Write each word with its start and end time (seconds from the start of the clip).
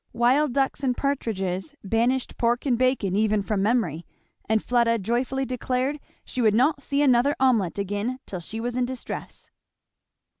Wild 0.13 0.51
ducks 0.55 0.81
and 0.81 0.97
partridges 0.97 1.75
banished 1.83 2.35
pork 2.39 2.65
and 2.65 2.75
bacon 2.75 3.15
even 3.15 3.43
from 3.43 3.61
memory; 3.61 4.07
and 4.49 4.63
Fleda 4.63 4.97
joyfully 4.97 5.45
declared 5.45 5.99
she 6.25 6.41
would 6.41 6.55
not 6.55 6.81
see 6.81 7.03
another 7.03 7.35
omelette 7.39 7.77
again 7.77 8.17
till 8.25 8.39
she 8.39 8.59
was 8.59 8.75
in 8.75 8.85
distress. 8.85 9.51